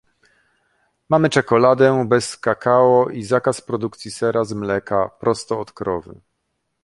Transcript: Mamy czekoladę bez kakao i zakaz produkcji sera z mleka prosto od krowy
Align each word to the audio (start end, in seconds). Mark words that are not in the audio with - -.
Mamy 1.09 1.29
czekoladę 1.29 2.05
bez 2.09 2.37
kakao 2.37 3.09
i 3.09 3.23
zakaz 3.23 3.61
produkcji 3.61 4.11
sera 4.11 4.43
z 4.45 4.53
mleka 4.53 5.09
prosto 5.19 5.59
od 5.59 5.71
krowy 5.71 6.21